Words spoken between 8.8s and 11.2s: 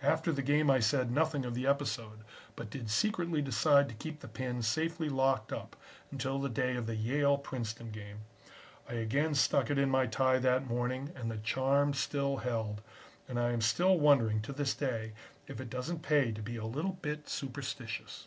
I again stuck it in my tie that morning